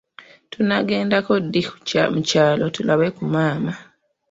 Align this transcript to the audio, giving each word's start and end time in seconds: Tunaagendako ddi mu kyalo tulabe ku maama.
Tunaagendako 0.51 1.33
ddi 1.45 1.61
mu 2.13 2.19
kyalo 2.29 2.65
tulabe 2.75 3.07
ku 3.17 3.23
maama. 3.33 3.73